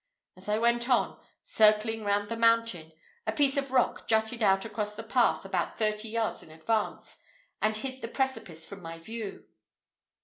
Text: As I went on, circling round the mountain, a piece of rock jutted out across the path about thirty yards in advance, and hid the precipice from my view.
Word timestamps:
As 0.35 0.49
I 0.49 0.57
went 0.57 0.89
on, 0.89 1.19
circling 1.43 2.03
round 2.03 2.27
the 2.29 2.35
mountain, 2.35 2.91
a 3.27 3.31
piece 3.31 3.55
of 3.55 3.69
rock 3.69 4.07
jutted 4.07 4.41
out 4.41 4.65
across 4.65 4.95
the 4.95 5.03
path 5.03 5.45
about 5.45 5.77
thirty 5.77 6.09
yards 6.09 6.41
in 6.41 6.49
advance, 6.49 7.19
and 7.61 7.77
hid 7.77 8.01
the 8.01 8.07
precipice 8.07 8.65
from 8.65 8.81
my 8.81 8.97
view. 8.97 9.45